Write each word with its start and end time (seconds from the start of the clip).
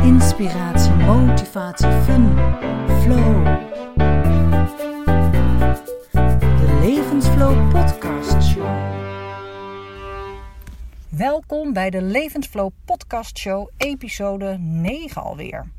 Inspiratie, 0.00 0.92
motivatie, 0.92 1.90
fun, 1.90 2.36
flow. 3.02 3.44
De 6.30 6.78
Levensflow 6.80 7.70
Podcast 7.70 8.42
Show. 8.42 8.76
Welkom 11.08 11.72
bij 11.72 11.90
de 11.90 12.02
Levensflow 12.02 12.70
Podcast 12.84 13.38
Show, 13.38 13.68
episode 13.76 14.56
9 14.58 15.22
alweer. 15.22 15.70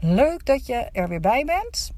Leuk 0.00 0.44
dat 0.44 0.66
je 0.66 0.74
er 0.74 1.08
weer 1.08 1.20
bij 1.20 1.44
bent. 1.44 1.92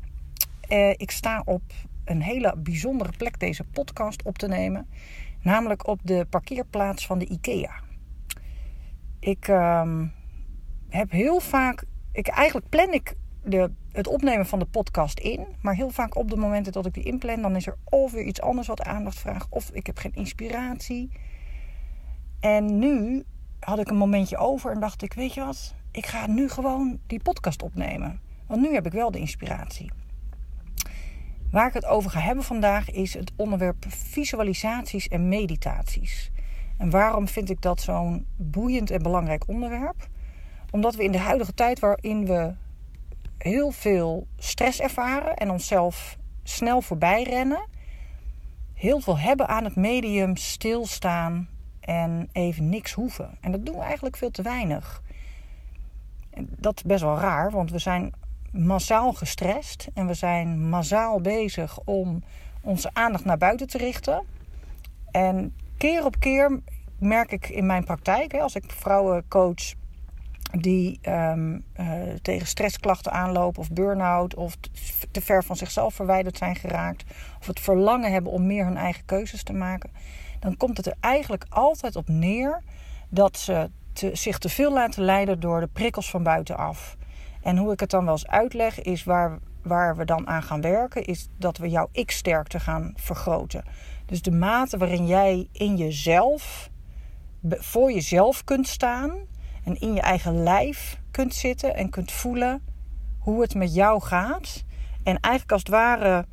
Eh, 0.60 0.90
ik 0.90 1.10
sta 1.10 1.42
op 1.44 1.62
een 2.04 2.22
hele 2.22 2.54
bijzondere 2.58 3.12
plek 3.16 3.38
deze 3.38 3.64
podcast 3.64 4.22
op 4.22 4.38
te 4.38 4.48
nemen, 4.48 4.88
namelijk 5.42 5.86
op 5.86 6.00
de 6.02 6.26
parkeerplaats 6.30 7.06
van 7.06 7.18
de 7.18 7.26
IKEA. 7.26 7.72
Ik 9.20 9.48
ehm, 9.48 10.06
heb 10.90 11.10
heel 11.10 11.40
vaak, 11.40 11.84
ik, 12.12 12.28
eigenlijk 12.28 12.68
plan 12.68 12.92
ik 12.92 13.14
de, 13.44 13.70
het 13.92 14.06
opnemen 14.06 14.46
van 14.46 14.58
de 14.58 14.64
podcast 14.64 15.18
in, 15.18 15.46
maar 15.62 15.74
heel 15.74 15.90
vaak 15.90 16.16
op 16.16 16.30
de 16.30 16.36
momenten 16.36 16.72
dat 16.72 16.86
ik 16.86 16.94
die 16.94 17.04
inplan, 17.04 17.42
dan 17.42 17.56
is 17.56 17.66
er 17.66 17.76
of 17.84 18.12
weer 18.12 18.24
iets 18.24 18.40
anders 18.40 18.66
wat 18.66 18.82
aandacht 18.82 19.18
vraagt, 19.18 19.46
of 19.50 19.70
ik 19.70 19.86
heb 19.86 19.98
geen 19.98 20.14
inspiratie. 20.14 21.10
En 22.40 22.78
nu 22.78 23.24
had 23.60 23.78
ik 23.78 23.90
een 23.90 23.96
momentje 23.96 24.36
over 24.36 24.72
en 24.72 24.80
dacht 24.80 25.02
ik, 25.02 25.12
weet 25.12 25.34
je 25.34 25.44
wat, 25.44 25.74
ik 25.90 26.06
ga 26.06 26.26
nu 26.26 26.48
gewoon 26.48 26.98
die 27.06 27.22
podcast 27.22 27.62
opnemen. 27.62 28.20
Want 28.46 28.60
nu 28.60 28.74
heb 28.74 28.86
ik 28.86 28.92
wel 28.92 29.10
de 29.10 29.18
inspiratie. 29.18 29.90
Waar 31.50 31.66
ik 31.66 31.74
het 31.74 31.86
over 31.86 32.10
ga 32.10 32.20
hebben 32.20 32.44
vandaag 32.44 32.90
is 32.90 33.14
het 33.14 33.32
onderwerp 33.36 33.84
visualisaties 33.88 35.08
en 35.08 35.28
meditaties. 35.28 36.30
En 36.78 36.90
waarom 36.90 37.28
vind 37.28 37.50
ik 37.50 37.62
dat 37.62 37.80
zo'n 37.80 38.26
boeiend 38.36 38.90
en 38.90 39.02
belangrijk 39.02 39.48
onderwerp? 39.48 40.08
Omdat 40.70 40.94
we 40.94 41.04
in 41.04 41.12
de 41.12 41.18
huidige 41.18 41.54
tijd 41.54 41.78
waarin 41.78 42.26
we 42.26 42.54
heel 43.38 43.70
veel 43.70 44.26
stress 44.38 44.80
ervaren 44.80 45.36
en 45.36 45.50
onszelf 45.50 46.16
snel 46.42 46.82
voorbij 46.82 47.22
rennen, 47.22 47.66
heel 48.74 49.00
veel 49.00 49.18
hebben 49.18 49.48
aan 49.48 49.64
het 49.64 49.76
medium 49.76 50.36
stilstaan 50.36 51.48
en 51.80 52.28
even 52.32 52.68
niks 52.68 52.92
hoeven. 52.92 53.38
En 53.40 53.52
dat 53.52 53.66
doen 53.66 53.74
we 53.74 53.82
eigenlijk 53.82 54.16
veel 54.16 54.30
te 54.30 54.42
weinig. 54.42 55.02
Dat 56.38 56.76
is 56.76 56.82
best 56.82 57.02
wel 57.02 57.18
raar, 57.18 57.50
want 57.50 57.70
we 57.70 57.78
zijn 57.78 58.12
massaal 58.52 59.12
gestrest 59.12 59.88
en 59.94 60.06
we 60.06 60.14
zijn 60.14 60.68
massaal 60.68 61.20
bezig 61.20 61.78
om 61.84 62.22
onze 62.60 62.90
aandacht 62.92 63.24
naar 63.24 63.38
buiten 63.38 63.66
te 63.66 63.78
richten. 63.78 64.24
En 65.10 65.54
keer 65.76 66.04
op 66.04 66.18
keer 66.18 66.60
merk 66.98 67.32
ik 67.32 67.48
in 67.48 67.66
mijn 67.66 67.84
praktijk, 67.84 68.34
als 68.34 68.54
ik 68.54 68.72
vrouwen 68.72 69.28
coach 69.28 69.74
die 70.58 71.00
um, 71.08 71.64
uh, 71.80 71.92
tegen 72.22 72.46
stressklachten 72.46 73.12
aanlopen 73.12 73.60
of 73.60 73.70
burn-out 73.70 74.34
of 74.34 74.56
te 75.10 75.20
ver 75.20 75.44
van 75.44 75.56
zichzelf 75.56 75.94
verwijderd 75.94 76.38
zijn 76.38 76.56
geraakt 76.56 77.04
of 77.40 77.46
het 77.46 77.60
verlangen 77.60 78.12
hebben 78.12 78.32
om 78.32 78.46
meer 78.46 78.64
hun 78.64 78.76
eigen 78.76 79.04
keuzes 79.04 79.42
te 79.42 79.52
maken, 79.52 79.90
dan 80.40 80.56
komt 80.56 80.76
het 80.76 80.86
er 80.86 80.96
eigenlijk 81.00 81.44
altijd 81.48 81.96
op 81.96 82.08
neer 82.08 82.62
dat 83.08 83.38
ze 83.38 83.70
zich 84.12 84.38
te 84.38 84.48
veel 84.48 84.72
laten 84.72 85.02
leiden 85.02 85.40
door 85.40 85.60
de 85.60 85.68
prikkels 85.72 86.10
van 86.10 86.22
buitenaf. 86.22 86.96
En 87.42 87.56
hoe 87.56 87.72
ik 87.72 87.80
het 87.80 87.90
dan 87.90 88.04
wel 88.04 88.12
eens 88.12 88.26
uitleg 88.26 88.80
is 88.80 89.04
waar, 89.04 89.38
waar 89.62 89.96
we 89.96 90.04
dan 90.04 90.28
aan 90.28 90.42
gaan 90.42 90.60
werken, 90.60 91.04
is 91.04 91.28
dat 91.38 91.58
we 91.58 91.68
jouw 91.68 91.88
ik-sterkte 91.92 92.60
gaan 92.60 92.92
vergroten. 92.96 93.64
Dus 94.06 94.22
de 94.22 94.30
mate 94.30 94.78
waarin 94.78 95.06
jij 95.06 95.48
in 95.52 95.76
jezelf, 95.76 96.70
voor 97.48 97.92
jezelf 97.92 98.44
kunt 98.44 98.68
staan 98.68 99.28
en 99.64 99.80
in 99.80 99.94
je 99.94 100.00
eigen 100.00 100.42
lijf 100.42 101.00
kunt 101.10 101.34
zitten 101.34 101.74
en 101.74 101.90
kunt 101.90 102.12
voelen 102.12 102.62
hoe 103.18 103.40
het 103.40 103.54
met 103.54 103.74
jou 103.74 104.02
gaat. 104.02 104.64
En 105.02 105.20
eigenlijk 105.20 105.52
als 105.52 105.62
het 105.62 105.70
ware, 105.70 106.26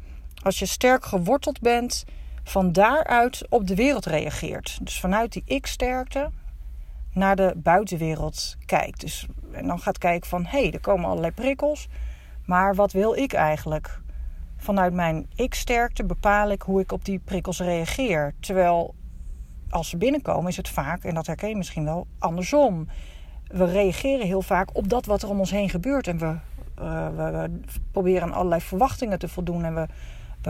als 0.44 0.60
je 0.60 0.66
sterk 0.66 1.06
geworteld 1.06 1.60
bent, 1.60 2.06
van 2.44 2.72
daaruit 2.72 3.46
op 3.50 3.68
de 3.68 3.76
wereld 3.76 4.06
reageert. 4.06 4.80
Dus 4.82 5.00
vanuit 5.00 5.34
die 5.34 5.44
ik-sterkte 5.46 6.32
naar 7.14 7.36
de 7.36 7.54
buitenwereld 7.58 8.56
kijkt. 8.66 9.02
Dus, 9.02 9.28
en 9.52 9.68
dan 9.68 9.80
gaat 9.80 9.98
kijken 9.98 10.30
van, 10.30 10.46
hé, 10.46 10.62
hey, 10.62 10.72
er 10.72 10.80
komen 10.80 11.10
allerlei 11.10 11.34
prikkels. 11.34 11.88
Maar 12.46 12.76
wat 12.76 12.92
wil 12.92 13.16
ik 13.16 13.34
eigenlijk? 13.34 14.02
Vanuit 14.58 14.94
mijn 14.94 15.30
ik-sterkte 15.36 16.06
bepaal 16.06 16.52
ik 16.52 16.62
hoe 16.62 16.82
ik 16.82 16.92
op 16.92 17.06
die 17.06 17.20
prikkels 17.20 17.60
reageer. 17.60 18.34
Terwijl 18.40 18.96
als 19.70 19.90
ze 19.90 19.98
binnenkomen 19.98 20.50
is 20.50 20.58
het 20.58 20.70
vaak, 20.70 21.04
en 21.04 21.14
dat 21.14 21.28
herken 21.28 21.50
je 21.50 21.56
misschien 21.56 21.84
wel, 21.84 22.08
andersom 22.20 22.88
we 23.48 23.66
reageren 23.66 24.26
heel 24.26 24.42
vaak 24.42 24.70
op 24.74 24.90
dat 24.90 25.06
wat 25.06 25.22
er 25.22 25.30
om 25.30 25.40
ons 25.40 25.52
heen 25.52 25.70
gebeurt. 25.70 26.08
En 26.08 26.18
we, 26.18 26.36
uh, 26.80 27.08
we, 27.16 27.60
proberen 27.92 28.32
allerlei 28.32 28.62
verwachtingen 28.62 29.20
te 29.20 29.28
voldoen. 29.28 29.64
En 29.64 29.76
we, 29.76 29.88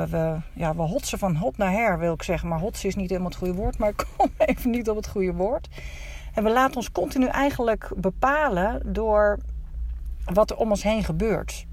we, 0.10 0.38
ja, 0.54 0.76
we 0.76 0.82
hotsen 0.82 1.20
van 1.20 1.36
hot 1.36 1.58
naar 1.58 1.72
her, 1.72 2.00
wil 2.00 2.14
ik 2.14 2.24
zeggen. 2.24 2.50
Maar 2.50 2.60
hotsen 2.60 2.90
is 2.90 2.96
niet 2.96 3.10
helemaal 3.10 3.30
het 3.30 3.40
goede 3.40 3.54
woord. 3.54 3.78
Maar 3.78 3.90
ik 3.90 4.06
kom 4.18 4.30
even 4.46 4.70
niet 4.70 4.90
op 4.90 4.96
het 4.96 5.08
goede 5.08 5.34
woord. 5.34 5.68
En 6.34 6.44
we 6.44 6.50
laten 6.50 6.76
ons 6.76 6.92
continu 6.92 7.26
eigenlijk 7.26 7.92
bepalen 7.96 8.94
door 8.94 9.40
wat 10.26 10.50
er 10.52 10.58
om 10.58 10.70
ons 10.70 10.84
heen 10.84 11.04
gebeurt. 11.04 11.66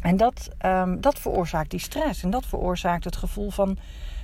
En 0.00 0.16
dat, 0.16 0.48
um, 0.64 1.00
dat 1.00 1.18
veroorzaakt 1.18 1.70
die 1.70 1.80
stress. 1.80 2.22
En 2.22 2.30
dat 2.30 2.46
veroorzaakt 2.46 3.04
het 3.04 3.16
gevoel 3.16 3.50
van 3.50 3.78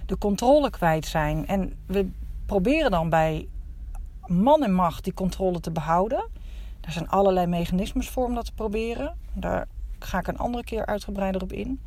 de 0.07 0.19
controle 0.19 0.71
kwijt 0.71 1.07
zijn. 1.07 1.47
En 1.47 1.73
we 1.87 2.11
proberen 2.47 2.91
dan 2.91 3.09
bij 3.09 3.49
man 4.27 4.63
en 4.63 4.75
macht 4.75 5.05
die 5.05 5.15
controle 5.15 5.61
te 5.61 5.71
behouden. 5.71 6.29
Er 6.81 6.93
zijn 6.93 7.09
allerlei 7.09 7.47
mechanismes 7.47 8.09
voor 8.09 8.25
om 8.25 8.35
dat 8.35 8.45
te 8.45 8.53
proberen. 8.53 9.17
Daar 9.33 9.69
ga 9.99 10.19
ik 10.19 10.27
een 10.27 10.39
andere 10.39 10.65
keer 10.65 10.87
uitgebreider 10.87 11.43
op 11.43 11.53
in. 11.53 11.81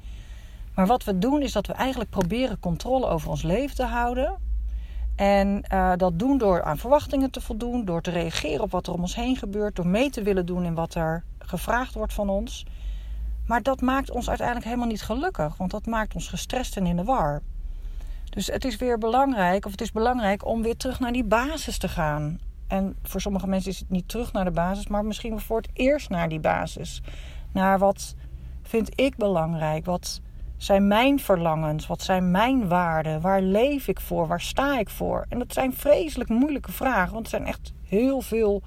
Maar 0.76 0.88
wat 0.88 1.04
we 1.04 1.20
doen 1.20 1.42
is 1.42 1.52
dat 1.52 1.68
we 1.68 1.74
eigenlijk 1.74 2.10
proberen 2.10 2.60
controle 2.60 3.08
over 3.08 3.30
ons 3.30 3.42
leven 3.42 3.76
te 3.76 3.84
houden. 3.84 4.38
En 5.16 5.64
uh, 5.74 5.92
dat 5.98 6.20
doen 6.20 6.38
door 6.38 6.64
aan 6.64 6.78
verwachtingen 6.78 7.32
te 7.32 7.42
voldoen, 7.42 7.86
door 7.86 8.02
te 8.02 8.12
reageren 8.12 8.62
op 8.62 8.72
wat 8.72 8.88
er 8.88 8.94
om 8.94 9.02
ons 9.02 9.16
heen 9.16 9.36
gebeurt, 9.36 9.76
door 9.76 9.88
mee 9.88 10.10
te 10.10 10.22
willen 10.22 10.46
doen 10.46 10.66
in 10.66 10.74
wat 10.74 10.96
er 10.96 11.24
gevraagd 11.40 11.94
wordt 11.94 12.14
van 12.14 12.30
ons. 12.30 12.66
Maar 13.48 13.64
dat 13.64 13.82
maakt 13.82 14.12
ons 14.12 14.28
uiteindelijk 14.28 14.68
helemaal 14.68 14.88
niet 14.88 15.02
gelukkig, 15.02 15.58
want 15.58 15.72
dat 15.72 15.86
maakt 15.86 16.16
ons 16.16 16.28
gestrest 16.28 16.78
en 16.78 16.86
in 16.86 16.96
de 16.96 17.04
war. 17.04 17.42
Dus 18.36 18.48
het 18.48 18.66
is 18.66 18.76
weer 18.76 18.98
belangrijk, 18.98 19.66
of 19.66 19.72
het 19.72 19.82
is 19.82 19.92
belangrijk 19.92 20.46
om 20.46 20.62
weer 20.62 20.78
terug 20.78 21.00
naar 21.00 21.12
die 21.12 21.24
basis 21.24 21.78
te 21.78 21.88
gaan. 21.88 22.40
En 22.68 22.96
voor 23.04 23.22
sommige 23.22 23.48
mensen 23.48 23.72
is 23.72 23.80
het 23.80 23.90
niet 23.90 24.08
terug 24.08 24.34
naar 24.34 24.46
de 24.46 24.52
basis, 24.52 24.88
maar 24.88 25.06
misschien 25.06 25.40
voor 25.40 25.58
het 25.58 25.70
eerst 25.74 26.10
naar 26.10 26.30
die 26.30 26.40
basis. 26.40 27.02
Naar 27.52 27.80
wat 27.80 28.16
vind 28.62 29.00
ik 29.00 29.16
belangrijk? 29.18 29.86
Wat 29.86 30.22
zijn 30.58 30.88
mijn 30.88 31.20
verlangens? 31.20 31.88
Wat 31.88 32.02
zijn 32.02 32.32
mijn 32.32 32.68
waarden? 32.68 33.22
Waar 33.22 33.42
leef 33.42 33.88
ik 33.88 34.00
voor? 34.00 34.28
Waar 34.28 34.42
sta 34.42 34.80
ik 34.80 34.90
voor? 34.90 35.26
En 35.30 35.40
dat 35.40 35.54
zijn 35.54 35.74
vreselijk 35.74 36.30
moeilijke 36.30 36.72
vragen, 36.72 37.14
want 37.14 37.26
er 37.26 37.32
zijn 37.32 37.46
echt 37.46 37.74
heel 37.84 38.22
veel 38.22 38.62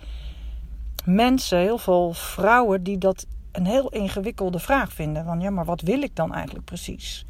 mensen, 1.04 1.58
heel 1.58 1.78
veel 1.78 2.12
vrouwen 2.12 2.82
die 2.82 2.98
dat 2.98 3.26
een 3.52 3.66
heel 3.66 3.88
ingewikkelde 3.88 4.58
vraag 4.58 4.92
vinden. 4.92 5.24
Van 5.24 5.40
ja, 5.40 5.50
maar 5.50 5.64
wat 5.64 5.80
wil 5.80 6.02
ik 6.02 6.16
dan 6.16 6.34
eigenlijk 6.34 6.64
precies? 6.64 7.26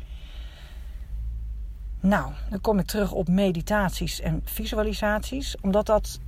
Nou, 2.01 2.33
dan 2.51 2.61
kom 2.61 2.79
ik 2.79 2.87
terug 2.87 3.13
op 3.13 3.29
meditaties 3.29 4.21
en 4.21 4.41
visualisaties, 4.45 5.57
omdat 5.61 5.87
dat 5.87 6.19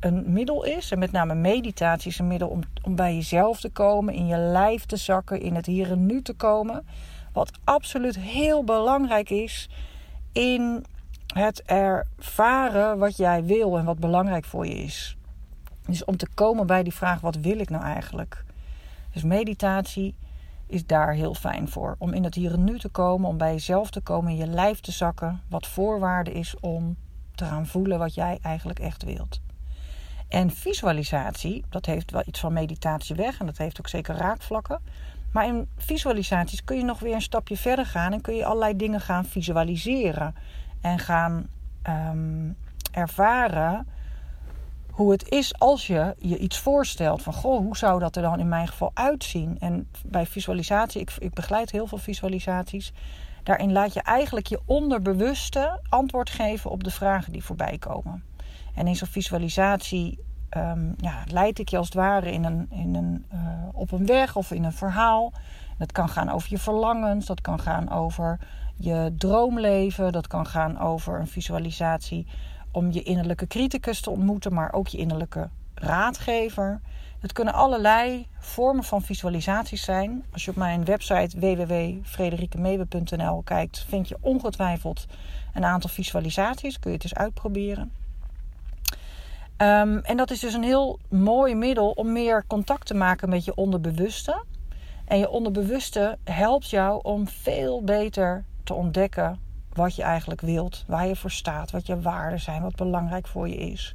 een 0.00 0.32
middel 0.32 0.64
is, 0.64 0.90
en 0.90 0.98
met 0.98 1.12
name 1.12 1.34
meditatie 1.34 2.10
is 2.10 2.18
een 2.18 2.26
middel 2.26 2.48
om, 2.48 2.60
om 2.82 2.96
bij 2.96 3.14
jezelf 3.14 3.60
te 3.60 3.70
komen, 3.70 4.14
in 4.14 4.26
je 4.26 4.36
lijf 4.36 4.84
te 4.84 4.96
zakken, 4.96 5.40
in 5.40 5.54
het 5.54 5.66
hier 5.66 5.90
en 5.90 6.06
nu 6.06 6.22
te 6.22 6.34
komen. 6.34 6.86
Wat 7.32 7.50
absoluut 7.64 8.18
heel 8.18 8.64
belangrijk 8.64 9.30
is 9.30 9.68
in 10.32 10.84
het 11.34 11.62
ervaren 11.62 12.98
wat 12.98 13.16
jij 13.16 13.44
wil 13.44 13.78
en 13.78 13.84
wat 13.84 13.98
belangrijk 13.98 14.44
voor 14.44 14.66
je 14.66 14.74
is. 14.74 15.16
Dus 15.86 16.04
om 16.04 16.16
te 16.16 16.28
komen 16.34 16.66
bij 16.66 16.82
die 16.82 16.94
vraag: 16.94 17.20
wat 17.20 17.36
wil 17.36 17.58
ik 17.58 17.70
nou 17.70 17.84
eigenlijk? 17.84 18.44
Dus 19.12 19.22
meditatie 19.22 20.14
is 20.68 20.86
daar 20.86 21.12
heel 21.12 21.34
fijn 21.34 21.68
voor. 21.68 21.96
Om 21.98 22.12
in 22.12 22.24
het 22.24 22.34
hier 22.34 22.52
en 22.52 22.64
nu 22.64 22.78
te 22.78 22.88
komen, 22.88 23.28
om 23.28 23.38
bij 23.38 23.52
jezelf 23.52 23.90
te 23.90 24.00
komen, 24.00 24.30
in 24.30 24.36
je 24.36 24.46
lijf 24.46 24.80
te 24.80 24.92
zakken. 24.92 25.40
Wat 25.48 25.66
voorwaarde 25.66 26.32
is 26.32 26.54
om 26.60 26.96
te 27.34 27.44
gaan 27.44 27.66
voelen 27.66 27.98
wat 27.98 28.14
jij 28.14 28.38
eigenlijk 28.42 28.78
echt 28.78 29.02
wilt. 29.02 29.40
En 30.28 30.50
visualisatie, 30.50 31.64
dat 31.68 31.86
heeft 31.86 32.10
wel 32.10 32.22
iets 32.26 32.40
van 32.40 32.52
meditatie 32.52 33.16
weg 33.16 33.40
en 33.40 33.46
dat 33.46 33.58
heeft 33.58 33.78
ook 33.78 33.88
zeker 33.88 34.14
raakvlakken. 34.14 34.80
Maar 35.32 35.46
in 35.46 35.68
visualisaties 35.76 36.64
kun 36.64 36.76
je 36.76 36.84
nog 36.84 36.98
weer 36.98 37.14
een 37.14 37.22
stapje 37.22 37.56
verder 37.56 37.86
gaan 37.86 38.12
en 38.12 38.20
kun 38.20 38.34
je 38.34 38.44
allerlei 38.44 38.76
dingen 38.76 39.00
gaan 39.00 39.24
visualiseren 39.24 40.34
en 40.80 40.98
gaan 40.98 41.48
um, 41.88 42.56
ervaren 42.92 43.86
hoe 44.98 45.10
het 45.10 45.28
is 45.28 45.58
als 45.58 45.86
je 45.86 46.14
je 46.18 46.38
iets 46.38 46.58
voorstelt. 46.58 47.22
Van 47.22 47.32
goh, 47.32 47.58
hoe 47.58 47.76
zou 47.76 48.00
dat 48.00 48.16
er 48.16 48.22
dan 48.22 48.38
in 48.38 48.48
mijn 48.48 48.68
geval 48.68 48.90
uitzien? 48.94 49.58
En 49.58 49.88
bij 50.06 50.26
visualisatie, 50.26 51.00
ik, 51.00 51.12
ik 51.18 51.34
begeleid 51.34 51.70
heel 51.70 51.86
veel 51.86 51.98
visualisaties. 51.98 52.92
Daarin 53.42 53.72
laat 53.72 53.92
je 53.92 54.02
eigenlijk 54.02 54.46
je 54.46 54.60
onderbewuste 54.64 55.80
antwoord 55.88 56.30
geven 56.30 56.70
op 56.70 56.84
de 56.84 56.90
vragen 56.90 57.32
die 57.32 57.44
voorbij 57.44 57.78
komen. 57.78 58.24
En 58.74 58.86
in 58.86 58.96
zo'n 58.96 59.08
visualisatie 59.08 60.18
um, 60.56 60.94
ja, 60.96 61.24
leid 61.26 61.58
ik 61.58 61.68
je 61.68 61.76
als 61.76 61.86
het 61.86 61.94
ware 61.94 62.32
in 62.32 62.44
een, 62.44 62.66
in 62.70 62.94
een, 62.94 63.24
uh, 63.34 63.40
op 63.72 63.92
een 63.92 64.06
weg 64.06 64.36
of 64.36 64.50
in 64.50 64.64
een 64.64 64.72
verhaal. 64.72 65.32
Dat 65.78 65.92
kan 65.92 66.08
gaan 66.08 66.30
over 66.30 66.50
je 66.50 66.58
verlangens, 66.58 67.26
dat 67.26 67.40
kan 67.40 67.60
gaan 67.60 67.90
over 67.90 68.38
je 68.76 69.14
droomleven, 69.18 70.12
dat 70.12 70.26
kan 70.26 70.46
gaan 70.46 70.78
over 70.78 71.20
een 71.20 71.26
visualisatie 71.26 72.26
om 72.72 72.92
je 72.92 73.02
innerlijke 73.02 73.46
criticus 73.46 74.00
te 74.00 74.10
ontmoeten, 74.10 74.54
maar 74.54 74.72
ook 74.72 74.88
je 74.88 74.98
innerlijke 74.98 75.48
raadgever. 75.74 76.80
Het 77.18 77.32
kunnen 77.32 77.54
allerlei 77.54 78.26
vormen 78.38 78.84
van 78.84 79.02
visualisaties 79.02 79.84
zijn. 79.84 80.24
Als 80.32 80.44
je 80.44 80.50
op 80.50 80.56
mijn 80.56 80.84
website 80.84 81.38
www.frederikemewe.nl 81.38 83.42
kijkt, 83.42 83.84
vind 83.88 84.08
je 84.08 84.16
ongetwijfeld 84.20 85.06
een 85.54 85.64
aantal 85.64 85.90
visualisaties. 85.90 86.78
Kun 86.78 86.90
je 86.90 86.96
het 86.96 87.04
eens 87.04 87.14
uitproberen. 87.14 87.92
Um, 89.56 89.98
en 89.98 90.16
dat 90.16 90.30
is 90.30 90.40
dus 90.40 90.54
een 90.54 90.62
heel 90.62 90.98
mooi 91.08 91.54
middel 91.54 91.90
om 91.90 92.12
meer 92.12 92.44
contact 92.46 92.86
te 92.86 92.94
maken 92.94 93.28
met 93.28 93.44
je 93.44 93.54
onderbewuste. 93.54 94.44
En 95.04 95.18
je 95.18 95.28
onderbewuste 95.28 96.18
helpt 96.24 96.70
jou 96.70 97.00
om 97.02 97.28
veel 97.28 97.82
beter 97.82 98.44
te 98.64 98.74
ontdekken 98.74 99.47
wat 99.78 99.96
je 99.96 100.02
eigenlijk 100.02 100.40
wilt, 100.40 100.84
waar 100.86 101.06
je 101.06 101.16
voor 101.16 101.30
staat, 101.30 101.70
wat 101.70 101.86
je 101.86 102.00
waarden 102.00 102.40
zijn, 102.40 102.62
wat 102.62 102.76
belangrijk 102.76 103.26
voor 103.26 103.48
je 103.48 103.56
is. 103.56 103.94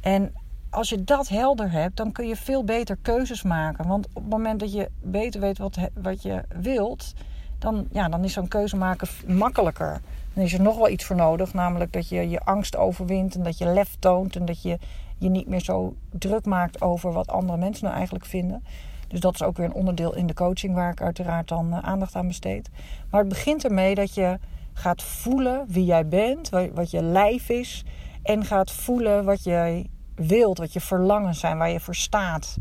En 0.00 0.34
als 0.70 0.88
je 0.88 1.04
dat 1.04 1.28
helder 1.28 1.70
hebt, 1.70 1.96
dan 1.96 2.12
kun 2.12 2.26
je 2.26 2.36
veel 2.36 2.64
beter 2.64 2.96
keuzes 3.02 3.42
maken. 3.42 3.86
Want 3.86 4.06
op 4.06 4.14
het 4.14 4.28
moment 4.28 4.60
dat 4.60 4.72
je 4.72 4.90
beter 5.00 5.40
weet 5.40 5.58
wat, 5.58 5.78
wat 5.94 6.22
je 6.22 6.42
wilt, 6.60 7.14
dan, 7.58 7.86
ja, 7.92 8.08
dan 8.08 8.24
is 8.24 8.32
zo'n 8.32 8.48
keuze 8.48 8.76
maken 8.76 9.08
makkelijker. 9.26 10.00
Dan 10.34 10.44
is 10.44 10.52
er 10.52 10.62
nog 10.62 10.76
wel 10.76 10.88
iets 10.88 11.04
voor 11.04 11.16
nodig, 11.16 11.54
namelijk 11.54 11.92
dat 11.92 12.08
je 12.08 12.28
je 12.28 12.40
angst 12.40 12.76
overwint 12.76 13.34
en 13.34 13.42
dat 13.42 13.58
je 13.58 13.66
lef 13.66 13.96
toont 13.98 14.36
en 14.36 14.44
dat 14.44 14.62
je 14.62 14.78
je 15.18 15.28
niet 15.28 15.48
meer 15.48 15.60
zo 15.60 15.94
druk 16.10 16.44
maakt 16.44 16.80
over 16.80 17.12
wat 17.12 17.28
andere 17.28 17.58
mensen 17.58 17.84
nou 17.84 17.96
eigenlijk 17.96 18.26
vinden. 18.26 18.64
Dus 19.08 19.20
dat 19.20 19.34
is 19.34 19.42
ook 19.42 19.56
weer 19.56 19.66
een 19.66 19.72
onderdeel 19.72 20.14
in 20.14 20.26
de 20.26 20.34
coaching 20.34 20.74
waar 20.74 20.90
ik 20.90 21.00
uiteraard 21.00 21.48
dan 21.48 21.72
eh, 21.72 21.78
aandacht 21.78 22.14
aan 22.14 22.26
besteed. 22.26 22.70
Maar 23.10 23.20
het 23.20 23.28
begint 23.28 23.64
ermee 23.64 23.94
dat 23.94 24.14
je 24.14 24.38
gaat 24.76 25.02
voelen 25.02 25.64
wie 25.68 25.84
jij 25.84 26.08
bent, 26.08 26.48
wat 26.74 26.90
je 26.90 27.02
lijf 27.02 27.48
is. 27.48 27.84
En 28.22 28.44
gaat 28.44 28.70
voelen 28.70 29.24
wat 29.24 29.44
jij 29.44 29.86
wilt, 30.14 30.58
wat 30.58 30.72
je 30.72 30.80
verlangens 30.80 31.40
zijn, 31.40 31.58
waar 31.58 31.70
je 31.70 31.80
voor 31.80 31.94
staat. 31.94 32.56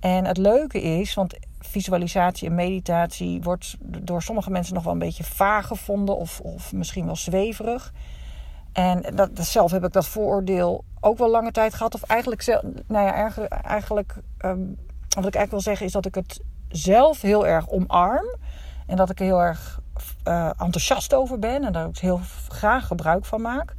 En 0.00 0.24
het 0.24 0.36
leuke 0.36 0.82
is, 0.82 1.14
want 1.14 1.34
visualisatie 1.58 2.48
en 2.48 2.54
meditatie 2.54 3.42
wordt 3.42 3.76
door 3.80 4.22
sommige 4.22 4.50
mensen 4.50 4.74
nog 4.74 4.84
wel 4.84 4.92
een 4.92 4.98
beetje 4.98 5.24
vaag 5.24 5.66
gevonden 5.66 6.16
of, 6.16 6.40
of 6.40 6.72
misschien 6.72 7.06
wel 7.06 7.16
zweverig. 7.16 7.92
En 8.72 9.04
dat, 9.14 9.30
zelf 9.34 9.70
heb 9.70 9.84
ik 9.84 9.92
dat 9.92 10.06
vooroordeel 10.06 10.84
ook 11.00 11.18
wel 11.18 11.30
lange 11.30 11.50
tijd 11.50 11.74
gehad. 11.74 11.94
Of 11.94 12.02
eigenlijk, 12.02 12.46
nou 12.86 13.06
ja, 13.06 13.32
eigenlijk, 13.62 14.14
um, 14.44 14.76
wat 15.08 15.26
ik 15.26 15.34
eigenlijk 15.34 15.50
wil 15.50 15.60
zeggen 15.60 15.86
is 15.86 15.92
dat 15.92 16.06
ik 16.06 16.14
het 16.14 16.40
zelf 16.68 17.20
heel 17.20 17.46
erg 17.46 17.68
omarm. 17.68 18.36
En 18.86 18.96
dat 18.96 19.10
ik 19.10 19.18
heel 19.18 19.40
erg 19.40 19.80
uh, 20.28 20.46
enthousiast 20.46 21.14
over 21.14 21.38
ben 21.38 21.64
en 21.64 21.72
daar 21.72 21.88
ik 21.88 21.98
heel 21.98 22.20
graag 22.48 22.86
gebruik 22.86 23.24
van 23.24 23.40
maak. 23.40 23.74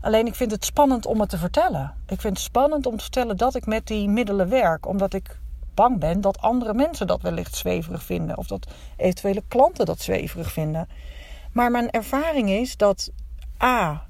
Alleen 0.00 0.26
ik 0.26 0.34
vind 0.34 0.50
het 0.50 0.64
spannend 0.64 1.06
om 1.06 1.20
het 1.20 1.28
te 1.28 1.38
vertellen. 1.38 1.94
Ik 2.06 2.20
vind 2.20 2.36
het 2.36 2.46
spannend 2.46 2.86
om 2.86 2.96
te 2.96 3.02
vertellen 3.02 3.36
dat 3.36 3.54
ik 3.54 3.66
met 3.66 3.86
die 3.86 4.08
middelen 4.08 4.48
werk, 4.48 4.86
omdat 4.86 5.12
ik 5.14 5.38
bang 5.74 5.98
ben 5.98 6.20
dat 6.20 6.40
andere 6.40 6.74
mensen 6.74 7.06
dat 7.06 7.22
wellicht 7.22 7.54
zweverig 7.54 8.02
vinden 8.02 8.38
of 8.38 8.46
dat 8.46 8.66
eventuele 8.96 9.42
klanten 9.48 9.86
dat 9.86 10.00
zweverig 10.00 10.52
vinden. 10.52 10.88
Maar 11.52 11.70
mijn 11.70 11.90
ervaring 11.90 12.50
is 12.50 12.76
dat 12.76 13.10
A, 13.62 14.06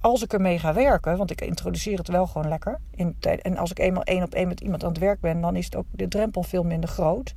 als 0.00 0.22
ik 0.22 0.32
ermee 0.32 0.58
ga 0.58 0.74
werken, 0.74 1.16
want 1.16 1.30
ik 1.30 1.40
introduceer 1.40 1.98
het 1.98 2.08
wel 2.08 2.26
gewoon 2.26 2.48
lekker. 2.48 2.78
In, 2.90 3.16
en 3.20 3.56
als 3.56 3.70
ik 3.70 3.78
eenmaal 3.78 4.02
één 4.02 4.22
op 4.22 4.34
één 4.34 4.48
met 4.48 4.60
iemand 4.60 4.82
aan 4.84 4.90
het 4.90 4.98
werk 4.98 5.20
ben, 5.20 5.40
dan 5.40 5.56
is 5.56 5.64
het 5.64 5.76
ook 5.76 5.86
de 5.90 6.08
drempel 6.08 6.42
veel 6.42 6.62
minder 6.62 6.88
groot. 6.88 7.34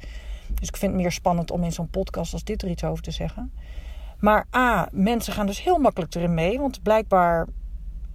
Dus 0.59 0.67
ik 0.67 0.77
vind 0.77 0.91
het 0.91 1.01
meer 1.01 1.11
spannend 1.11 1.51
om 1.51 1.63
in 1.63 1.71
zo'n 1.71 1.89
podcast 1.89 2.33
als 2.33 2.43
dit 2.43 2.61
er 2.61 2.69
iets 2.69 2.83
over 2.83 3.03
te 3.03 3.11
zeggen. 3.11 3.51
Maar 4.19 4.47
A, 4.55 4.87
mensen 4.91 5.33
gaan 5.33 5.45
dus 5.45 5.63
heel 5.63 5.77
makkelijk 5.77 6.15
erin 6.15 6.33
mee. 6.33 6.59
Want 6.59 6.83
blijkbaar 6.83 7.47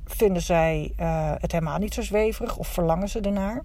vinden 0.05 0.43
zij 0.43 0.93
uh, 1.01 1.33
het 1.39 1.53
helemaal 1.53 1.79
niet 1.79 1.95
zo 1.95 2.03
zweverig 2.03 2.57
of 2.57 2.69
verlangen 2.69 3.09
ze 3.09 3.21
ernaar. 3.21 3.63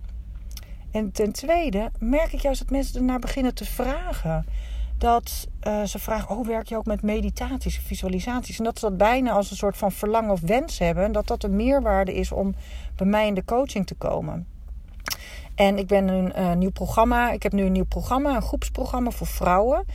En 0.92 1.12
ten 1.12 1.32
tweede 1.32 1.92
merk 2.00 2.34
ik 2.34 2.40
juist 2.40 2.60
dat 2.60 2.70
mensen 2.70 2.96
ernaar 2.96 3.20
beginnen 3.20 3.54
te 3.54 3.66
vragen. 3.66 4.46
Dat 4.98 5.48
uh, 5.68 5.84
ze 5.84 6.00
vragen, 6.00 6.38
oh 6.38 6.48
werk 6.48 6.68
je 6.68 6.78
ook 6.78 6.86
met 6.86 7.02
meditaties, 7.02 7.80
visualisaties? 7.80 8.58
En 8.58 8.64
dat 8.64 8.80
ze 8.80 8.90
dat 8.90 8.98
bijna 8.98 9.32
als 9.32 9.52
een 9.52 9.58
soort 9.58 9.78
van 9.78 9.92
verlangen 9.92 10.32
of 10.32 10.42
wens 10.42 10.80
hebben. 10.80 11.04
En 11.04 11.12
dat 11.12 11.28
dat 11.28 11.44
een 11.44 11.56
meerwaarde 11.56 12.14
is 12.14 12.32
om 12.32 12.56
bij 12.96 13.08
mij 13.08 13.28
in 13.28 13.34
de 13.34 13.46
coaching 13.46 13.88
te 13.88 13.96
komen. 13.96 14.48
En 15.56 15.78
ik 15.78 15.88
ben 15.88 16.08
een 16.08 16.34
uh, 16.38 16.54
nieuw 16.54 16.72
programma. 16.72 17.32
Ik 17.32 17.44
heb 17.44 17.52
nu 17.52 17.64
een 17.64 17.72
nieuw 17.72 17.86
programma, 17.86 18.36
een 18.36 18.42
groepsprogramma 18.42 19.12
voor 19.12 19.28
vrouwen. 19.28 19.86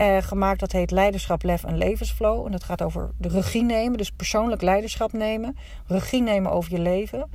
Uh, 0.00 0.16
gemaakt 0.20 0.60
dat 0.60 0.72
heet 0.72 0.90
Leiderschap, 0.90 1.42
Lef 1.42 1.64
en 1.64 1.76
Levensflow. 1.76 2.46
En 2.46 2.52
dat 2.52 2.64
gaat 2.64 2.82
over 2.82 3.10
de 3.18 3.28
regie 3.28 3.62
nemen, 3.62 3.98
dus 3.98 4.10
persoonlijk 4.10 4.62
leiderschap 4.62 5.12
nemen. 5.12 5.56
Regie 5.86 6.22
nemen 6.22 6.52
over 6.52 6.72
je 6.72 6.78
leven. 6.78 7.30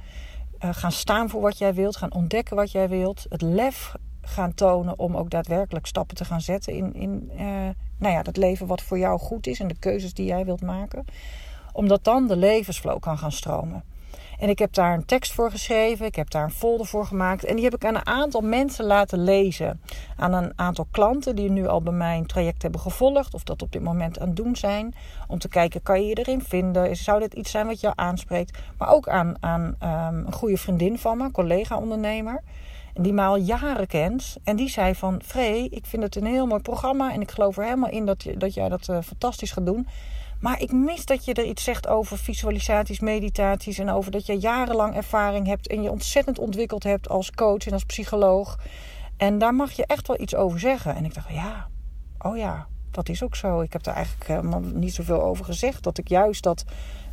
Uh, 0.63 0.69
gaan 0.73 0.91
staan 0.91 1.29
voor 1.29 1.41
wat 1.41 1.57
jij 1.57 1.73
wilt, 1.73 1.95
gaan 1.95 2.13
ontdekken 2.13 2.55
wat 2.55 2.71
jij 2.71 2.89
wilt. 2.89 3.25
Het 3.29 3.41
lef 3.41 3.95
gaan 4.21 4.53
tonen 4.53 4.99
om 4.99 5.17
ook 5.17 5.29
daadwerkelijk 5.29 5.85
stappen 5.85 6.15
te 6.15 6.25
gaan 6.25 6.41
zetten 6.41 6.73
in, 6.73 6.93
in 6.93 7.31
nou 7.97 8.13
ja, 8.13 8.23
dat 8.23 8.37
leven 8.37 8.67
wat 8.67 8.81
voor 8.81 8.97
jou 8.97 9.19
goed 9.19 9.47
is 9.47 9.59
en 9.59 9.67
de 9.67 9.79
keuzes 9.79 10.13
die 10.13 10.25
jij 10.25 10.45
wilt 10.45 10.61
maken. 10.61 11.05
Omdat 11.73 12.03
dan 12.03 12.27
de 12.27 12.35
levensflow 12.35 12.99
kan 12.99 13.17
gaan 13.17 13.31
stromen. 13.31 13.83
En 14.41 14.49
ik 14.49 14.59
heb 14.59 14.73
daar 14.73 14.93
een 14.93 15.05
tekst 15.05 15.33
voor 15.33 15.51
geschreven. 15.51 16.05
Ik 16.05 16.15
heb 16.15 16.29
daar 16.29 16.43
een 16.43 16.51
folder 16.51 16.85
voor 16.85 17.05
gemaakt. 17.05 17.43
En 17.43 17.55
die 17.55 17.63
heb 17.63 17.75
ik 17.75 17.85
aan 17.85 17.95
een 17.95 18.05
aantal 18.05 18.41
mensen 18.41 18.85
laten 18.85 19.23
lezen. 19.23 19.81
Aan 20.17 20.33
een 20.33 20.53
aantal 20.55 20.87
klanten 20.91 21.35
die 21.35 21.49
nu 21.49 21.67
al 21.67 21.81
bij 21.81 21.93
mijn 21.93 22.25
traject 22.25 22.61
hebben 22.61 22.81
gevolgd. 22.81 23.33
Of 23.33 23.43
dat 23.43 23.61
op 23.61 23.71
dit 23.71 23.81
moment 23.81 24.19
aan 24.19 24.27
het 24.27 24.35
doen 24.35 24.55
zijn. 24.55 24.95
Om 25.27 25.39
te 25.39 25.47
kijken, 25.47 25.81
kan 25.83 26.01
je 26.01 26.07
je 26.07 26.15
erin 26.15 26.41
vinden? 26.41 26.95
Zou 26.95 27.19
dit 27.19 27.33
iets 27.33 27.51
zijn 27.51 27.67
wat 27.67 27.79
jou 27.79 27.93
aanspreekt? 27.97 28.57
Maar 28.77 28.89
ook 28.89 29.07
aan, 29.07 29.35
aan 29.39 29.75
um, 29.83 30.25
een 30.25 30.33
goede 30.33 30.57
vriendin 30.57 30.99
van 30.99 31.17
me, 31.17 31.31
collega-ondernemer. 31.31 32.41
En 32.93 33.03
die 33.03 33.13
mij 33.13 33.25
al 33.25 33.37
jaren 33.37 33.87
kent. 33.87 34.35
En 34.43 34.55
die 34.55 34.69
zei 34.69 34.95
van, 34.95 35.21
Free, 35.25 35.69
ik 35.69 35.85
vind 35.85 36.03
het 36.03 36.15
een 36.15 36.25
heel 36.25 36.47
mooi 36.47 36.61
programma. 36.61 37.13
En 37.13 37.21
ik 37.21 37.31
geloof 37.31 37.57
er 37.57 37.63
helemaal 37.63 37.89
in 37.89 38.05
dat, 38.05 38.23
je, 38.23 38.37
dat 38.37 38.53
jij 38.53 38.69
dat 38.69 38.87
uh, 38.87 38.97
fantastisch 39.01 39.51
gaat 39.51 39.65
doen. 39.65 39.87
Maar 40.41 40.61
ik 40.61 40.71
mis 40.71 41.05
dat 41.05 41.25
je 41.25 41.33
er 41.33 41.45
iets 41.45 41.63
zegt 41.63 41.87
over 41.87 42.17
visualisaties, 42.17 42.99
meditaties 42.99 43.77
en 43.77 43.89
over 43.89 44.11
dat 44.11 44.25
je 44.25 44.39
jarenlang 44.39 44.95
ervaring 44.95 45.47
hebt 45.47 45.67
en 45.67 45.81
je 45.81 45.91
ontzettend 45.91 46.39
ontwikkeld 46.39 46.83
hebt 46.83 47.09
als 47.09 47.31
coach 47.31 47.65
en 47.65 47.73
als 47.73 47.83
psycholoog. 47.83 48.59
En 49.17 49.37
daar 49.37 49.55
mag 49.55 49.71
je 49.71 49.85
echt 49.85 50.07
wel 50.07 50.21
iets 50.21 50.35
over 50.35 50.59
zeggen. 50.59 50.95
En 50.95 51.05
ik 51.05 51.13
dacht, 51.13 51.29
ja, 51.33 51.67
oh 52.19 52.37
ja, 52.37 52.67
dat 52.91 53.09
is 53.09 53.23
ook 53.23 53.35
zo. 53.35 53.61
Ik 53.61 53.73
heb 53.73 53.83
daar 53.83 53.95
eigenlijk 53.95 54.27
helemaal 54.27 54.59
niet 54.59 54.93
zoveel 54.93 55.21
over 55.21 55.45
gezegd. 55.45 55.83
Dat 55.83 55.97
ik 55.97 56.07
juist 56.07 56.43
dat 56.43 56.63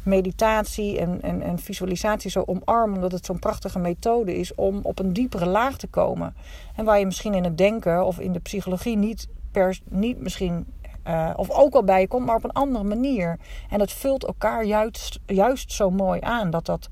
meditatie 0.03 0.99
en, 0.99 1.23
en, 1.23 1.43
en 1.43 1.59
visualisatie 1.59 2.31
zo 2.31 2.43
omarm, 2.47 2.95
omdat 2.95 3.13
het 3.13 3.27
zo'n 3.27 3.39
prachtige 3.39 3.79
methode 3.79 4.37
is 4.37 4.55
om 4.55 4.81
op 4.83 4.99
een 4.99 5.13
diepere 5.13 5.47
laag 5.47 5.77
te 5.77 5.87
komen. 5.87 6.35
En 6.77 6.85
waar 6.85 6.99
je 6.99 7.07
misschien 7.07 7.35
in 7.35 7.45
het 7.45 7.59
denken 7.59 8.05
of 8.05 8.19
in 8.19 8.33
de 8.33 8.41
psychologie 8.41 8.97
niet, 8.97 9.29
per, 9.51 9.79
niet 9.89 10.21
misschien 10.21 10.67
uh, 11.09 11.31
of 11.37 11.51
ook 11.51 11.75
al 11.75 11.85
bij 11.85 12.01
je 12.01 12.09
komt, 12.09 12.27
maar 12.27 12.37
op 12.37 12.45
een 12.45 12.53
andere 12.53 12.85
manier. 12.85 13.39
En 13.71 13.79
dat 13.79 13.93
vult 13.93 14.25
elkaar 14.25 14.65
juist, 14.65 15.19
juist 15.27 15.73
zo 15.73 15.91
mooi 15.91 16.21
aan. 16.21 16.51
Dat 16.51 16.67
dat 16.67 16.89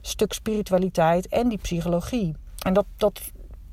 stuk 0.00 0.32
spiritualiteit 0.32 1.28
en 1.28 1.48
die 1.48 1.58
psychologie. 1.58 2.34
En 2.64 2.72
dat, 2.72 2.86
dat 2.96 3.20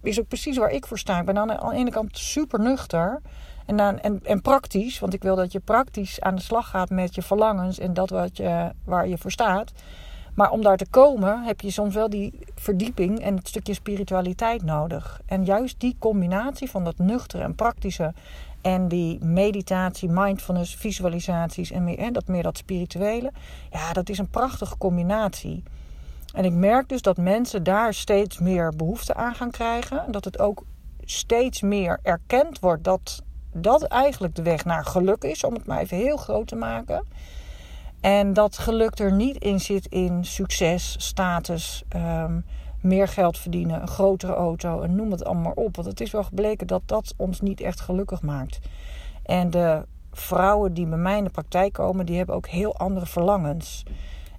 is 0.01 0.19
ook 0.19 0.27
precies 0.27 0.57
waar 0.57 0.71
ik 0.71 0.85
voor 0.85 0.99
sta. 0.99 1.19
Ik 1.19 1.25
ben 1.25 1.37
aan 1.37 1.47
de, 1.47 1.71
ene 1.73 1.91
kant 1.91 2.17
super 2.17 2.59
nuchter. 2.59 3.21
En, 3.65 3.77
dan, 3.77 3.99
en, 3.99 4.19
en 4.23 4.41
praktisch, 4.41 4.99
want 4.99 5.13
ik 5.13 5.23
wil 5.23 5.35
dat 5.35 5.51
je 5.51 5.59
praktisch 5.59 6.21
aan 6.21 6.35
de 6.35 6.41
slag 6.41 6.69
gaat 6.69 6.89
met 6.89 7.15
je 7.15 7.21
verlangens 7.21 7.79
en 7.79 7.93
dat 7.93 8.09
wat 8.09 8.37
je, 8.37 8.71
waar 8.83 9.07
je 9.07 9.17
voor 9.17 9.31
staat. 9.31 9.71
Maar 10.35 10.51
om 10.51 10.61
daar 10.61 10.77
te 10.77 10.89
komen 10.89 11.43
heb 11.43 11.61
je 11.61 11.71
soms 11.71 11.95
wel 11.95 12.09
die 12.09 12.39
verdieping 12.55 13.19
en 13.19 13.35
het 13.35 13.47
stukje 13.47 13.73
spiritualiteit 13.73 14.63
nodig. 14.63 15.21
En 15.25 15.45
juist 15.45 15.79
die 15.79 15.95
combinatie 15.99 16.69
van 16.69 16.83
dat 16.83 16.97
nuchtere 16.97 17.43
en 17.43 17.55
praktische 17.55 18.13
en 18.61 18.87
die 18.87 19.23
meditatie, 19.23 20.09
mindfulness, 20.09 20.75
visualisaties 20.75 21.71
en 21.71 21.83
meer, 21.83 21.99
hè, 21.99 22.11
dat 22.11 22.27
meer 22.27 22.43
dat 22.43 22.57
spirituele. 22.57 23.31
Ja, 23.71 23.93
dat 23.93 24.09
is 24.09 24.17
een 24.17 24.29
prachtige 24.29 24.77
combinatie. 24.77 25.63
En 26.33 26.45
ik 26.45 26.53
merk 26.53 26.89
dus 26.89 27.01
dat 27.01 27.17
mensen 27.17 27.63
daar 27.63 27.93
steeds 27.93 28.39
meer 28.39 28.73
behoefte 28.75 29.13
aan 29.13 29.35
gaan 29.35 29.51
krijgen. 29.51 30.11
Dat 30.11 30.25
het 30.25 30.39
ook 30.39 30.63
steeds 31.03 31.61
meer 31.61 31.99
erkend 32.03 32.59
wordt 32.59 32.83
dat 32.83 33.23
dat 33.53 33.83
eigenlijk 33.83 34.35
de 34.35 34.41
weg 34.41 34.65
naar 34.65 34.85
geluk 34.85 35.23
is, 35.23 35.43
om 35.43 35.53
het 35.53 35.65
maar 35.65 35.79
even 35.79 35.97
heel 35.97 36.17
groot 36.17 36.47
te 36.47 36.55
maken. 36.55 37.05
En 38.01 38.33
dat 38.33 38.57
geluk 38.57 38.99
er 38.99 39.11
niet 39.11 39.37
in 39.37 39.59
zit 39.59 39.85
in 39.85 40.25
succes, 40.25 40.95
status, 40.97 41.83
um, 41.95 42.45
meer 42.81 43.07
geld 43.07 43.37
verdienen, 43.37 43.81
een 43.81 43.87
grotere 43.87 44.33
auto 44.33 44.81
en 44.81 44.95
noem 44.95 45.11
het 45.11 45.25
allemaal 45.25 45.51
op. 45.51 45.75
Want 45.75 45.87
het 45.87 46.01
is 46.01 46.11
wel 46.11 46.23
gebleken 46.23 46.67
dat 46.67 46.81
dat 46.85 47.13
ons 47.17 47.41
niet 47.41 47.61
echt 47.61 47.79
gelukkig 47.79 48.21
maakt. 48.21 48.59
En 49.23 49.49
de 49.49 49.85
vrouwen 50.11 50.73
die 50.73 50.85
bij 50.85 50.97
mij 50.97 51.17
in 51.17 51.23
de 51.23 51.29
praktijk 51.29 51.73
komen, 51.73 52.05
die 52.05 52.17
hebben 52.17 52.35
ook 52.35 52.47
heel 52.47 52.77
andere 52.77 53.05
verlangens. 53.05 53.83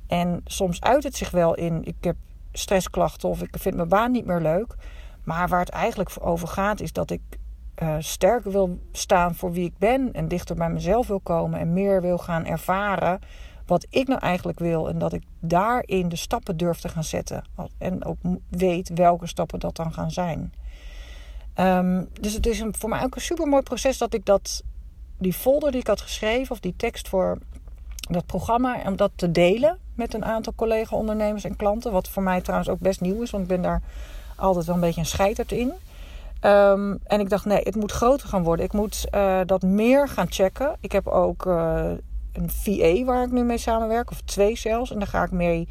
En 0.06 0.40
soms 0.44 0.80
uit 0.80 1.02
het 1.02 1.16
zich 1.16 1.30
wel 1.30 1.54
in: 1.54 1.84
ik 1.84 1.96
heb 2.00 2.16
stressklachten 2.52 3.28
of 3.28 3.42
ik 3.42 3.56
vind 3.58 3.76
mijn 3.76 3.88
baan 3.88 4.12
niet 4.12 4.26
meer 4.26 4.40
leuk. 4.40 4.74
Maar 5.24 5.48
waar 5.48 5.60
het 5.60 5.68
eigenlijk 5.68 6.10
over 6.20 6.48
gaat, 6.48 6.80
is 6.80 6.92
dat 6.92 7.10
ik 7.10 7.20
uh, 7.82 7.96
sterker 7.98 8.50
wil 8.50 8.78
staan 8.92 9.34
voor 9.34 9.52
wie 9.52 9.64
ik 9.64 9.78
ben 9.78 10.12
en 10.12 10.28
dichter 10.28 10.56
bij 10.56 10.70
mezelf 10.70 11.06
wil 11.06 11.20
komen 11.20 11.60
en 11.60 11.72
meer 11.72 12.00
wil 12.00 12.18
gaan 12.18 12.46
ervaren 12.46 13.18
wat 13.70 13.86
ik 13.90 14.08
nou 14.08 14.20
eigenlijk 14.20 14.58
wil 14.58 14.88
en 14.88 14.98
dat 14.98 15.12
ik 15.12 15.22
daarin 15.40 16.08
de 16.08 16.16
stappen 16.16 16.56
durf 16.56 16.80
te 16.80 16.88
gaan 16.88 17.04
zetten 17.04 17.44
en 17.78 18.04
ook 18.04 18.16
weet 18.48 18.90
welke 18.94 19.26
stappen 19.26 19.58
dat 19.58 19.76
dan 19.76 19.92
gaan 19.92 20.10
zijn. 20.10 20.52
Um, 21.56 22.08
dus 22.20 22.32
het 22.32 22.46
is 22.46 22.64
voor 22.70 22.88
mij 22.88 23.02
ook 23.02 23.14
een 23.14 23.20
super 23.20 23.46
mooi 23.46 23.62
proces 23.62 23.98
dat 23.98 24.14
ik 24.14 24.24
dat, 24.24 24.62
die 25.18 25.32
folder 25.32 25.70
die 25.70 25.80
ik 25.80 25.86
had 25.86 26.00
geschreven 26.00 26.50
of 26.50 26.60
die 26.60 26.74
tekst 26.76 27.08
voor 27.08 27.38
dat 28.00 28.26
programma, 28.26 28.82
om 28.86 28.96
dat 28.96 29.10
te 29.14 29.30
delen 29.30 29.78
met 29.94 30.14
een 30.14 30.24
aantal 30.24 30.52
collega-ondernemers 30.56 31.44
en 31.44 31.56
klanten. 31.56 31.92
Wat 31.92 32.08
voor 32.08 32.22
mij 32.22 32.40
trouwens 32.40 32.70
ook 32.70 32.80
best 32.80 33.00
nieuw 33.00 33.22
is, 33.22 33.30
want 33.30 33.42
ik 33.42 33.48
ben 33.48 33.62
daar 33.62 33.82
altijd 34.36 34.66
wel 34.66 34.74
een 34.74 34.80
beetje 34.80 35.00
een 35.00 35.06
scheiterd 35.06 35.52
in. 35.52 35.72
Um, 36.40 36.98
en 37.04 37.20
ik 37.20 37.28
dacht, 37.28 37.44
nee, 37.44 37.62
het 37.62 37.76
moet 37.76 37.92
groter 37.92 38.28
gaan 38.28 38.42
worden. 38.42 38.64
Ik 38.64 38.72
moet 38.72 39.06
uh, 39.14 39.40
dat 39.46 39.62
meer 39.62 40.08
gaan 40.08 40.30
checken. 40.30 40.76
Ik 40.80 40.92
heb 40.92 41.06
ook 41.06 41.44
uh, 41.46 41.90
een 42.32 42.50
VA 42.50 43.04
waar 43.04 43.24
ik 43.24 43.30
nu 43.30 43.42
mee 43.42 43.58
samenwerk, 43.58 44.10
of 44.10 44.20
twee 44.20 44.56
zelfs. 44.56 44.92
En 44.92 44.98
daar 44.98 45.08
ga 45.08 45.22
ik 45.22 45.30
mee 45.30 45.66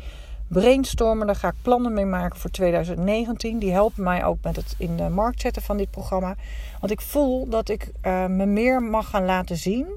brainstormen. 0.47 1.27
Daar 1.27 1.35
ga 1.35 1.47
ik 1.47 1.61
plannen 1.61 1.93
mee 1.93 2.05
maken 2.05 2.39
voor 2.39 2.49
2019. 2.49 3.59
Die 3.59 3.71
helpen 3.71 4.03
mij 4.03 4.25
ook 4.25 4.37
met 4.41 4.55
het 4.55 4.75
in 4.77 4.97
de 4.97 5.09
markt 5.09 5.41
zetten 5.41 5.61
van 5.61 5.77
dit 5.77 5.91
programma. 5.91 6.35
Want 6.79 6.91
ik 6.91 7.01
voel 7.01 7.49
dat 7.49 7.69
ik 7.69 7.91
uh, 8.03 8.25
me 8.25 8.45
meer 8.45 8.81
mag 8.81 9.09
gaan 9.09 9.25
laten 9.25 9.57
zien. 9.57 9.87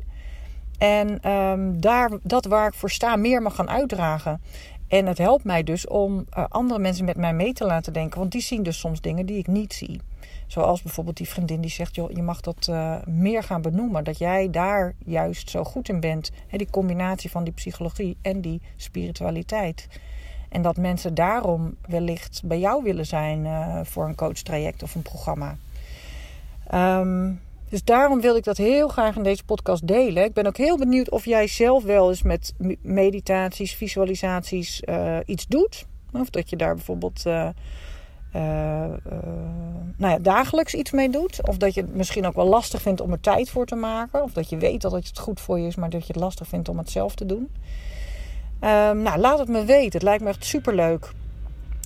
En 0.78 1.30
um, 1.30 1.80
daar, 1.80 2.10
dat 2.22 2.44
waar 2.44 2.66
ik 2.66 2.74
voor 2.74 2.90
sta, 2.90 3.16
meer 3.16 3.42
mag 3.42 3.54
gaan 3.54 3.70
uitdragen. 3.70 4.40
En 4.88 5.06
het 5.06 5.18
helpt 5.18 5.44
mij 5.44 5.62
dus 5.62 5.86
om 5.86 6.26
uh, 6.38 6.44
andere 6.48 6.80
mensen 6.80 7.04
met 7.04 7.16
mij 7.16 7.34
mee 7.34 7.52
te 7.52 7.64
laten 7.64 7.92
denken. 7.92 8.18
Want 8.18 8.32
die 8.32 8.40
zien 8.40 8.62
dus 8.62 8.78
soms 8.78 9.00
dingen 9.00 9.26
die 9.26 9.38
ik 9.38 9.46
niet 9.46 9.72
zie. 9.72 10.00
Zoals 10.52 10.82
bijvoorbeeld 10.82 11.16
die 11.16 11.28
vriendin 11.28 11.60
die 11.60 11.70
zegt: 11.70 11.94
joh, 11.94 12.10
je 12.10 12.22
mag 12.22 12.40
dat 12.40 12.66
uh, 12.70 12.96
meer 13.04 13.42
gaan 13.42 13.62
benoemen. 13.62 14.04
Dat 14.04 14.18
jij 14.18 14.50
daar 14.50 14.94
juist 15.04 15.50
zo 15.50 15.64
goed 15.64 15.88
in 15.88 16.00
bent. 16.00 16.30
Die 16.50 16.70
combinatie 16.70 17.30
van 17.30 17.44
die 17.44 17.52
psychologie 17.52 18.16
en 18.22 18.40
die 18.40 18.60
spiritualiteit. 18.76 19.88
En 20.48 20.62
dat 20.62 20.76
mensen 20.76 21.14
daarom 21.14 21.76
wellicht 21.86 22.42
bij 22.44 22.58
jou 22.58 22.82
willen 22.82 23.06
zijn 23.06 23.44
uh, 23.44 23.80
voor 23.82 24.04
een 24.04 24.14
coachtraject 24.14 24.82
of 24.82 24.94
een 24.94 25.02
programma. 25.02 25.56
Um, 26.74 27.40
dus 27.68 27.84
daarom 27.84 28.20
wil 28.20 28.36
ik 28.36 28.44
dat 28.44 28.56
heel 28.56 28.88
graag 28.88 29.16
in 29.16 29.22
deze 29.22 29.44
podcast 29.44 29.86
delen. 29.86 30.24
Ik 30.24 30.32
ben 30.32 30.46
ook 30.46 30.56
heel 30.56 30.78
benieuwd 30.78 31.10
of 31.10 31.24
jij 31.24 31.46
zelf 31.46 31.84
wel 31.84 32.08
eens 32.08 32.22
met 32.22 32.54
meditaties, 32.82 33.74
visualisaties 33.74 34.82
uh, 34.84 35.16
iets 35.26 35.46
doet. 35.46 35.86
Of 36.12 36.30
dat 36.30 36.50
je 36.50 36.56
daar 36.56 36.74
bijvoorbeeld 36.74 37.24
uh, 38.36 38.42
uh, 38.42 39.18
nou 39.96 40.12
ja, 40.12 40.18
dagelijks 40.18 40.74
iets 40.74 40.90
mee 40.90 41.10
doet. 41.10 41.48
Of 41.48 41.56
dat 41.56 41.74
je 41.74 41.80
het 41.80 41.94
misschien 41.94 42.26
ook 42.26 42.34
wel 42.34 42.46
lastig 42.48 42.82
vindt 42.82 43.00
om 43.00 43.12
er 43.12 43.20
tijd 43.20 43.50
voor 43.50 43.66
te 43.66 43.74
maken. 43.74 44.22
Of 44.22 44.32
dat 44.32 44.48
je 44.48 44.56
weet 44.56 44.80
dat 44.80 44.92
het 44.92 45.18
goed 45.18 45.40
voor 45.40 45.58
je 45.58 45.66
is, 45.66 45.76
maar 45.76 45.90
dat 45.90 46.06
je 46.06 46.12
het 46.12 46.22
lastig 46.22 46.48
vindt 46.48 46.68
om 46.68 46.78
het 46.78 46.90
zelf 46.90 47.14
te 47.14 47.26
doen. 47.26 47.50
Um, 48.60 49.02
nou, 49.02 49.18
laat 49.18 49.38
het 49.38 49.48
me 49.48 49.64
weten. 49.64 49.92
Het 49.92 50.02
lijkt 50.02 50.22
me 50.22 50.28
echt 50.28 50.44
super 50.44 50.74
leuk. 50.74 51.10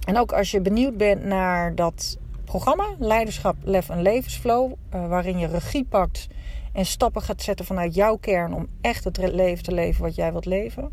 En 0.07 0.19
ook 0.19 0.33
als 0.33 0.51
je 0.51 0.61
benieuwd 0.61 0.97
bent 0.97 1.25
naar 1.25 1.75
dat 1.75 2.19
programma, 2.45 2.85
Leiderschap, 2.99 3.57
Lef 3.63 3.89
en 3.89 4.03
Levensflow, 4.03 4.73
uh, 4.95 5.09
waarin 5.09 5.39
je 5.39 5.47
regie 5.47 5.85
pakt 5.85 6.29
en 6.73 6.87
stappen 6.87 7.23
gaat 7.23 7.43
zetten 7.43 7.65
vanuit 7.65 7.95
jouw 7.95 8.17
kern 8.17 8.55
om 8.55 8.67
echt 8.81 9.05
het 9.05 9.17
leven 9.17 9.65
te 9.65 9.73
leven 9.73 10.03
wat 10.03 10.15
jij 10.15 10.33
wilt 10.33 10.45
leven. 10.45 10.93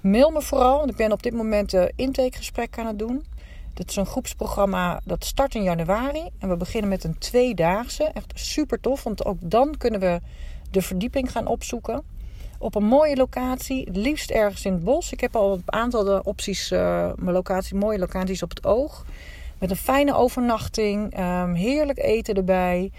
Mail 0.00 0.30
me 0.30 0.42
vooral, 0.42 0.78
want 0.78 0.90
ik 0.90 0.96
ben 0.96 1.12
op 1.12 1.22
dit 1.22 1.32
moment 1.32 1.72
een 1.72 1.92
intakegesprek 1.96 2.78
aan 2.78 2.86
het 2.86 2.98
doen. 2.98 3.24
Dit 3.76 3.90
is 3.90 3.96
een 3.96 4.06
groepsprogramma 4.06 5.00
dat 5.04 5.24
start 5.24 5.54
in 5.54 5.62
januari 5.62 6.28
en 6.38 6.48
we 6.48 6.56
beginnen 6.56 6.90
met 6.90 7.04
een 7.04 7.18
tweedaagse. 7.18 8.04
Echt 8.04 8.32
super 8.34 8.80
tof, 8.80 9.02
want 9.02 9.24
ook 9.24 9.38
dan 9.40 9.76
kunnen 9.76 10.00
we 10.00 10.20
de 10.70 10.82
verdieping 10.82 11.30
gaan 11.30 11.46
opzoeken. 11.46 12.02
Op 12.58 12.74
een 12.74 12.84
mooie 12.84 13.16
locatie, 13.16 13.90
liefst 13.92 14.30
ergens 14.30 14.64
in 14.64 14.72
het 14.72 14.84
bos. 14.84 15.12
Ik 15.12 15.20
heb 15.20 15.36
al 15.36 15.52
een 15.52 15.62
aantal 15.64 16.18
opties, 16.18 16.70
locatie, 17.16 17.76
mooie 17.76 17.98
locaties 17.98 18.42
op 18.42 18.50
het 18.50 18.66
oog. 18.66 19.04
Met 19.58 19.70
een 19.70 19.76
fijne 19.76 20.14
overnachting, 20.14 21.18
um, 21.18 21.54
heerlijk 21.54 21.98
eten 21.98 22.34
erbij. 22.34 22.90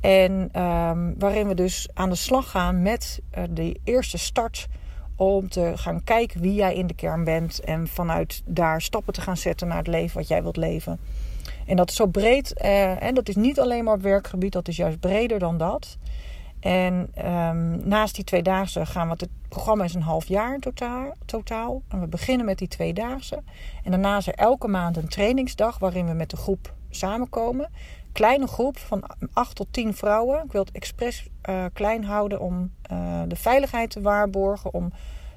En 0.00 0.62
um, 0.62 1.14
waarin 1.18 1.48
we 1.48 1.54
dus 1.54 1.88
aan 1.94 2.10
de 2.10 2.16
slag 2.16 2.50
gaan 2.50 2.82
met 2.82 3.20
uh, 3.38 3.44
de 3.50 3.80
eerste 3.84 4.18
start. 4.18 4.68
Om 5.20 5.48
te 5.48 5.72
gaan 5.74 6.04
kijken 6.04 6.40
wie 6.40 6.54
jij 6.54 6.74
in 6.74 6.86
de 6.86 6.94
kern 6.94 7.24
bent. 7.24 7.60
En 7.60 7.88
vanuit 7.88 8.42
daar 8.44 8.82
stappen 8.82 9.12
te 9.12 9.20
gaan 9.20 9.36
zetten 9.36 9.68
naar 9.68 9.76
het 9.76 9.86
leven 9.86 10.16
wat 10.16 10.28
jij 10.28 10.42
wilt 10.42 10.56
leven. 10.56 10.98
En 11.66 11.76
dat 11.76 11.90
is 11.90 11.96
zo 11.96 12.06
breed. 12.06 12.54
Uh, 12.62 13.02
en 13.02 13.14
dat 13.14 13.28
is 13.28 13.36
niet 13.36 13.60
alleen 13.60 13.84
maar 13.84 13.94
op 13.94 14.02
werkgebied, 14.02 14.52
dat 14.52 14.68
is 14.68 14.76
juist 14.76 15.00
breder 15.00 15.38
dan 15.38 15.58
dat. 15.58 15.98
En 16.60 17.10
um, 17.26 17.88
naast 17.88 18.14
die 18.14 18.24
tweedaagse 18.24 18.86
gaan 18.86 19.08
we... 19.08 19.14
Het 19.18 19.28
programma 19.48 19.84
is 19.84 19.94
een 19.94 20.02
half 20.02 20.26
jaar 20.26 20.58
totaal, 20.58 21.14
totaal. 21.24 21.82
En 21.88 22.00
we 22.00 22.06
beginnen 22.06 22.46
met 22.46 22.58
die 22.58 22.68
tweedaagse. 22.68 23.42
En 23.84 23.90
daarna 23.90 24.16
is 24.16 24.26
er 24.26 24.34
elke 24.34 24.68
maand 24.68 24.96
een 24.96 25.08
trainingsdag... 25.08 25.78
waarin 25.78 26.06
we 26.06 26.12
met 26.12 26.30
de 26.30 26.36
groep 26.36 26.74
samenkomen. 26.90 27.70
Kleine 28.12 28.46
groep 28.46 28.78
van 28.78 29.02
8 29.32 29.54
tot 29.56 29.66
10 29.70 29.94
vrouwen. 29.94 30.44
Ik 30.44 30.52
wil 30.52 30.64
het 30.64 30.74
expres 30.74 31.28
uh, 31.48 31.64
klein 31.72 32.04
houden 32.04 32.40
om 32.40 32.72
uh, 32.92 33.22
de 33.28 33.36
veiligheid 33.36 33.90
te 33.90 34.00
waarborgen. 34.00 34.74
Om 34.74 34.92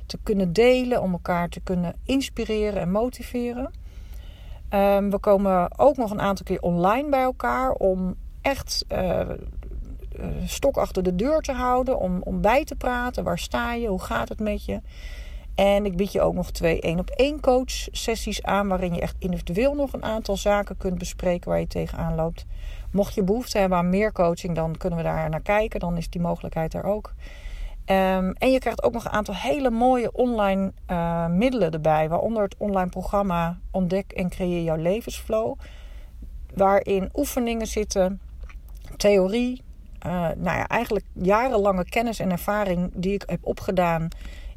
te 0.06 0.20
kunnen 0.24 0.54
delen, 0.54 1.02
om 1.02 1.12
elkaar 1.12 1.50
te 1.50 1.60
kunnen 1.60 1.96
inspireren 2.06 2.82
en 2.82 2.92
motiveren. 2.92 3.72
Um, 4.70 5.10
we 5.10 5.18
komen 5.20 5.80
ook 5.80 5.98
nog 5.98 6.12
een 6.12 6.22
aantal 6.22 6.46
keer 6.46 6.62
online 6.62 7.10
bij 7.10 7.22
elkaar... 7.22 7.72
om 7.72 8.16
echt... 8.42 8.86
Eh, 8.88 9.30
stok 10.46 10.78
achter 10.78 11.04
de 11.04 11.16
deur 11.16 11.42
te 11.42 11.52
houden. 11.52 12.00
Om, 12.00 12.22
om 12.24 12.42
bij 12.42 12.64
te 12.64 12.76
praten. 12.76 13.24
Waar 13.24 13.40
sta 13.40 13.74
je? 13.74 13.88
Hoe 13.88 14.02
gaat 14.02 14.30
het 14.30 14.40
met 14.40 14.66
je? 14.66 14.82
En 15.56 15.86
ik 15.86 15.96
bied 15.96 16.12
je 16.12 16.22
ook 16.22 16.34
nog 16.34 16.52
twee 16.52 16.82
één 16.82 17.00
op 17.00 17.10
één 17.10 17.40
coach 17.40 17.88
sessies 17.92 18.44
aan. 18.44 18.68
Waarin 18.68 18.94
je 18.94 19.02
echt 19.02 19.16
individueel 19.20 19.74
nog 19.74 19.94
een 19.94 20.04
aantal 20.04 20.38
zaken 20.38 20.78
kunt 20.78 20.98
bespreken 20.98 21.50
waar 21.50 21.60
je 21.60 21.68
tegenaan 21.68 22.16
loopt. 22.16 22.46
Mocht 22.92 23.14
je 23.14 23.24
behoefte 23.24 23.58
hebben 23.58 23.78
aan 23.78 23.90
meer 23.90 24.12
coaching, 24.12 24.56
dan 24.56 24.78
kunnen 24.78 24.98
we 24.98 25.04
daar 25.04 25.30
naar 25.30 25.42
kijken. 25.42 25.80
Dan 25.80 25.98
is 25.98 26.10
die 26.10 26.22
mogelijkheid 26.22 26.74
er 26.74 26.84
ook. 26.84 27.14
Um, 27.86 28.34
en 28.34 28.52
je 28.52 28.60
krijgt 28.60 28.84
ook 28.84 28.94
nog 28.94 29.06
een 29.06 29.12
aantal 29.12 29.36
hele 29.36 29.70
mooie 29.70 30.12
online 30.12 30.72
uh, 30.92 31.28
middelen 31.28 31.72
erbij. 31.72 32.10
Waaronder 32.10 32.44
het 32.44 32.56
online 32.58 32.90
programma 32.90 33.60
Ontdek 33.72 34.12
en 34.12 34.30
creëer 34.30 34.64
jouw 34.64 34.76
levensflow. 34.76 35.60
Waarin 36.54 37.10
oefeningen 37.14 37.68
zitten, 37.68 38.22
theorie, 38.98 39.62
uh, 40.06 40.12
nou 40.14 40.58
ja, 40.58 40.68
eigenlijk 40.68 41.06
jarenlange 41.14 41.86
kennis 41.86 42.20
en 42.20 42.32
ervaring 42.32 42.92
die 42.94 43.14
ik 43.14 43.24
heb 43.26 43.40
opgedaan 43.42 44.08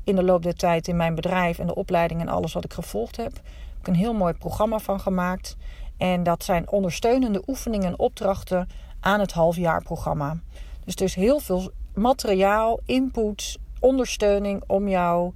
in 0.06 0.16
de 0.16 0.22
loop 0.22 0.42
der 0.42 0.54
tijd 0.54 0.88
in 0.88 0.96
mijn 0.96 1.14
bedrijf 1.14 1.58
en 1.58 1.66
de 1.66 1.74
opleiding 1.74 2.20
en 2.20 2.28
alles 2.28 2.52
wat 2.52 2.64
ik 2.64 2.72
gevolgd 2.72 3.16
heb. 3.16 3.32
Heb 3.32 3.80
ik 3.80 3.86
een 3.86 3.94
heel 3.94 4.14
mooi 4.14 4.34
programma 4.34 4.78
van 4.78 5.00
gemaakt. 5.00 5.56
En 5.96 6.22
dat 6.22 6.44
zijn 6.44 6.70
ondersteunende 6.70 7.42
oefeningen 7.46 7.86
en 7.86 7.98
opdrachten 7.98 8.68
aan 9.00 9.20
het 9.20 9.32
halfjaarprogramma. 9.32 10.36
Dus 10.84 10.94
er 10.94 11.02
is 11.02 11.14
heel 11.14 11.40
veel 11.40 11.70
materiaal, 11.94 12.80
input, 12.84 13.58
ondersteuning 13.80 14.62
om 14.66 14.88
jou 14.88 15.32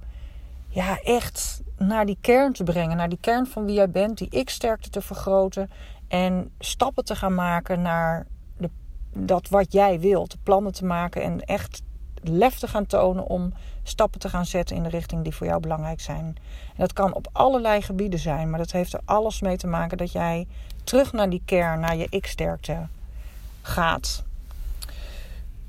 ja, 0.67 0.99
echt 1.01 1.61
naar 1.77 2.05
die 2.05 2.17
kern 2.21 2.53
te 2.53 2.63
brengen. 2.63 2.97
Naar 2.97 3.09
die 3.09 3.21
kern 3.21 3.47
van 3.47 3.65
wie 3.65 3.75
jij 3.75 3.89
bent, 3.89 4.17
die 4.17 4.29
ik-sterkte 4.29 4.89
te 4.89 5.01
vergroten. 5.01 5.69
En 6.07 6.51
stappen 6.59 7.05
te 7.05 7.15
gaan 7.15 7.35
maken 7.35 7.81
naar 7.81 8.27
dat 9.13 9.49
wat 9.49 9.73
jij 9.73 9.99
wilt, 9.99 10.37
plannen 10.43 10.73
te 10.73 10.85
maken 10.85 11.23
en 11.23 11.41
echt 11.41 11.81
lef 12.23 12.59
te 12.59 12.67
gaan 12.67 12.85
tonen 12.85 13.27
om 13.27 13.53
stappen 13.83 14.19
te 14.19 14.29
gaan 14.29 14.45
zetten 14.45 14.75
in 14.75 14.83
de 14.83 14.89
richting 14.89 15.23
die 15.23 15.35
voor 15.35 15.47
jou 15.47 15.59
belangrijk 15.59 16.01
zijn. 16.01 16.25
En 16.69 16.77
dat 16.77 16.93
kan 16.93 17.13
op 17.13 17.27
allerlei 17.31 17.81
gebieden 17.81 18.19
zijn, 18.19 18.49
maar 18.49 18.59
dat 18.59 18.71
heeft 18.71 18.93
er 18.93 19.01
alles 19.05 19.41
mee 19.41 19.57
te 19.57 19.67
maken 19.67 19.97
dat 19.97 20.11
jij 20.11 20.47
terug 20.83 21.13
naar 21.13 21.29
die 21.29 21.41
kern, 21.45 21.79
naar 21.79 21.95
je 21.95 22.07
ik-sterkte 22.09 22.87
gaat. 23.61 24.23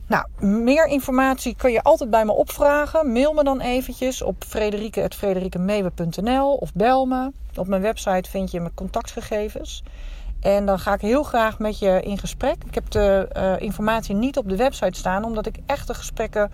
Nou, 0.06 0.26
meer 0.46 0.86
informatie 0.86 1.56
kun 1.56 1.72
je 1.72 1.82
altijd 1.82 2.10
bij 2.10 2.24
me 2.24 2.32
opvragen. 2.32 3.12
Mail 3.12 3.32
me 3.32 3.44
dan 3.44 3.60
eventjes 3.60 4.22
op 4.22 4.44
frederike.frederikemewe.nl 4.46 6.54
of 6.54 6.72
bel 6.74 7.06
me. 7.06 7.30
Op 7.54 7.66
mijn 7.66 7.82
website 7.82 8.30
vind 8.30 8.50
je 8.50 8.60
mijn 8.60 8.74
contactgegevens. 8.74 9.82
En 10.42 10.66
dan 10.66 10.78
ga 10.78 10.94
ik 10.94 11.00
heel 11.00 11.22
graag 11.22 11.58
met 11.58 11.78
je 11.78 12.02
in 12.02 12.18
gesprek. 12.18 12.64
Ik 12.66 12.74
heb 12.74 12.90
de 12.90 13.28
uh, 13.36 13.60
informatie 13.60 14.14
niet 14.14 14.36
op 14.36 14.48
de 14.48 14.56
website 14.56 14.98
staan, 14.98 15.24
omdat 15.24 15.46
ik 15.46 15.56
echt 15.66 15.86
de 15.86 15.94
gesprekken 15.94 16.50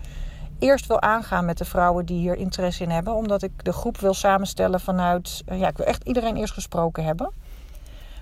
eerst 0.59 0.87
wil 0.87 1.01
aangaan 1.01 1.45
met 1.45 1.57
de 1.57 1.65
vrouwen 1.65 2.05
die 2.05 2.19
hier 2.19 2.35
interesse 2.35 2.83
in 2.83 2.89
hebben. 2.89 3.13
Omdat 3.13 3.43
ik 3.43 3.51
de 3.63 3.73
groep 3.73 3.97
wil 3.97 4.13
samenstellen 4.13 4.79
vanuit. 4.79 5.43
Uh, 5.51 5.59
ja, 5.59 5.67
ik 5.67 5.77
wil 5.77 5.85
echt 5.85 6.03
iedereen 6.03 6.37
eerst 6.37 6.53
gesproken 6.53 7.03
hebben. 7.03 7.31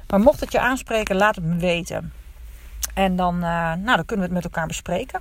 Maar 0.08 0.20
mocht 0.20 0.40
het 0.40 0.52
je 0.52 0.60
aanspreken, 0.60 1.16
laat 1.16 1.36
het 1.36 1.46
me 1.46 1.56
weten. 1.56 2.14
En 2.94 3.16
dan, 3.16 3.36
uh, 3.36 3.42
nou, 3.74 3.96
dan 3.96 4.06
kunnen 4.06 4.30
we 4.30 4.34
het 4.34 4.44
met 4.44 4.44
elkaar 4.44 4.68
bespreken. 4.68 5.20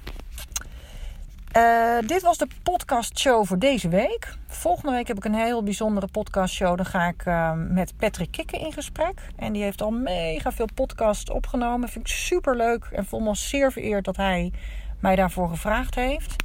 Uh, 1.56 1.98
dit 2.06 2.22
was 2.22 2.38
de 2.38 2.48
podcastshow 2.62 3.46
voor 3.46 3.58
deze 3.58 3.88
week. 3.88 4.36
Volgende 4.46 4.92
week 4.92 5.08
heb 5.08 5.16
ik 5.16 5.24
een 5.24 5.34
heel 5.34 5.62
bijzondere 5.62 6.06
podcastshow. 6.06 6.76
Dan 6.76 6.86
ga 6.86 7.06
ik 7.06 7.26
uh, 7.26 7.52
met 7.54 7.96
Patrick 7.96 8.30
Kikken 8.30 8.58
in 8.58 8.72
gesprek. 8.72 9.28
En 9.36 9.52
die 9.52 9.62
heeft 9.62 9.82
al 9.82 9.90
mega 9.90 10.52
veel 10.52 10.68
podcasts 10.74 11.30
opgenomen. 11.30 11.88
Vind 11.88 12.08
ik 12.08 12.14
super 12.14 12.56
leuk. 12.56 12.84
En 12.92 13.04
voel 13.06 13.20
me 13.20 13.34
zeer 13.34 13.72
vereerd 13.72 14.04
dat 14.04 14.16
hij 14.16 14.52
mij 15.00 15.16
daarvoor 15.16 15.48
gevraagd 15.48 15.94
heeft. 15.94 16.36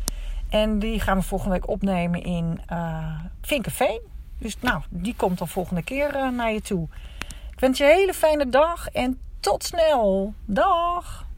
En 0.49 0.79
die 0.79 0.99
gaan 0.99 1.17
we 1.17 1.23
volgende 1.23 1.53
week 1.53 1.67
opnemen 1.67 2.23
in 2.23 2.61
uh, 2.71 3.19
Vinkenveen. 3.41 4.01
Dus 4.37 4.57
nou, 4.59 4.81
die 4.89 5.15
komt 5.15 5.37
dan 5.37 5.47
volgende 5.47 5.83
keer 5.83 6.33
naar 6.33 6.51
je 6.51 6.61
toe. 6.61 6.87
Ik 7.51 7.59
wens 7.59 7.77
je 7.77 7.83
een 7.83 7.89
hele 7.89 8.13
fijne 8.13 8.49
dag 8.49 8.87
en 8.87 9.19
tot 9.39 9.63
snel. 9.63 10.33
Dag! 10.45 11.29